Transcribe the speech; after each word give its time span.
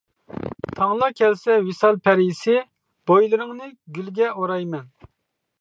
تاڭلا 0.79 1.09
كەلسە 1.19 1.57
ۋىسال 1.67 2.01
پەرىسى، 2.07 2.57
بويلىرىڭنى 3.13 3.71
گۈلگە 3.99 4.33
ئورايمەن. 4.39 4.93